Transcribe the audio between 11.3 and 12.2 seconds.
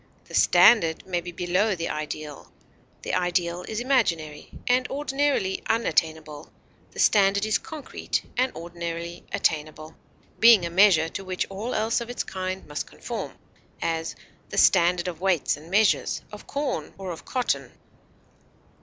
all else of